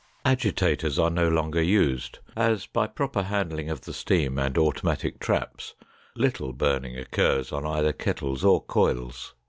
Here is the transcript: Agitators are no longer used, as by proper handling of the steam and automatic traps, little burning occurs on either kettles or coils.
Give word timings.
Agitators 0.25 0.97
are 0.97 1.11
no 1.11 1.27
longer 1.27 1.61
used, 1.61 2.17
as 2.35 2.65
by 2.65 2.87
proper 2.87 3.21
handling 3.21 3.69
of 3.69 3.81
the 3.81 3.93
steam 3.93 4.39
and 4.39 4.57
automatic 4.57 5.19
traps, 5.19 5.75
little 6.15 6.53
burning 6.53 6.97
occurs 6.97 7.51
on 7.51 7.67
either 7.67 7.93
kettles 7.93 8.43
or 8.43 8.63
coils. 8.65 9.35